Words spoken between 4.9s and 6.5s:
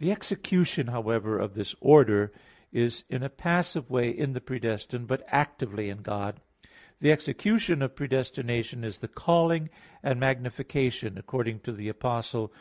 but actively in God.